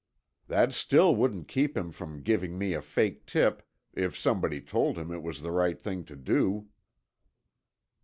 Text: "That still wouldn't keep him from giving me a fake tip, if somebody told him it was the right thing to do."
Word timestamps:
"That 0.47 0.73
still 0.73 1.15
wouldn't 1.15 1.47
keep 1.47 1.77
him 1.77 1.91
from 1.91 2.23
giving 2.23 2.57
me 2.57 2.73
a 2.73 2.81
fake 2.81 3.27
tip, 3.27 3.61
if 3.93 4.17
somebody 4.17 4.59
told 4.59 4.97
him 4.97 5.11
it 5.11 5.21
was 5.21 5.43
the 5.43 5.51
right 5.51 5.79
thing 5.79 6.05
to 6.05 6.15
do." 6.15 6.69